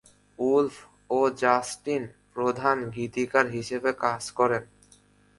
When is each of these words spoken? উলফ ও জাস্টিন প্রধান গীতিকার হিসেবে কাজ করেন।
উলফ 0.39 0.75
ও 1.09 1.19
জাস্টিন 1.41 2.03
প্রধান 2.33 2.77
গীতিকার 2.95 3.45
হিসেবে 3.47 3.89
কাজ 4.03 4.23
করেন। 4.31 4.63